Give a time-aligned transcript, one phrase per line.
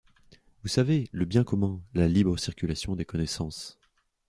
[0.63, 3.77] Vous savez, le bien commun, la libre circulation des connaissances.